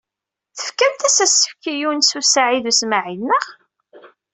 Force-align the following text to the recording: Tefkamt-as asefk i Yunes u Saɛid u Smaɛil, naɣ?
Tefkamt-as 0.57 1.17
asefk 1.25 1.63
i 1.71 1.73
Yunes 1.81 2.11
u 2.19 2.21
Saɛid 2.23 2.65
u 2.71 2.73
Smaɛil, 2.79 3.21
naɣ? 3.25 3.45